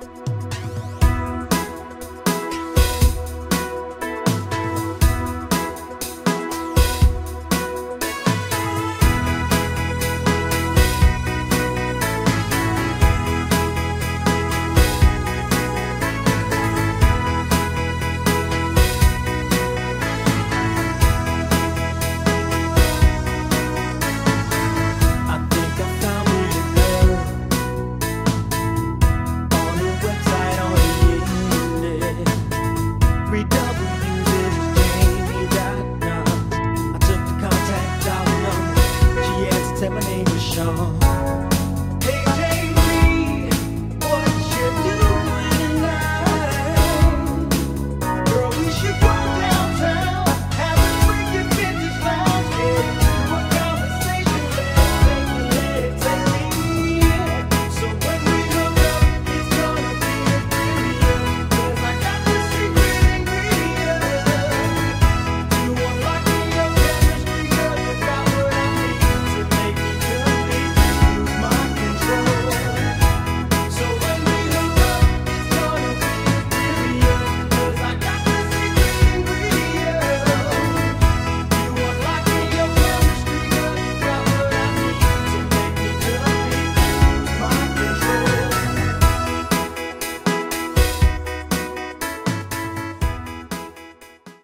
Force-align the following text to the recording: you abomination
you 0.00 0.37
abomination 39.98 41.07